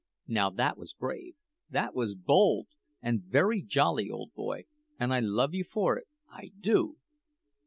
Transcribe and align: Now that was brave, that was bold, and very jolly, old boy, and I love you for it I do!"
Now 0.27 0.49
that 0.49 0.79
was 0.79 0.95
brave, 0.95 1.35
that 1.69 1.93
was 1.93 2.15
bold, 2.15 2.69
and 3.03 3.21
very 3.21 3.61
jolly, 3.61 4.09
old 4.09 4.33
boy, 4.33 4.65
and 4.99 5.13
I 5.13 5.19
love 5.19 5.53
you 5.53 5.63
for 5.63 5.95
it 5.95 6.07
I 6.27 6.49
do!" 6.59 6.97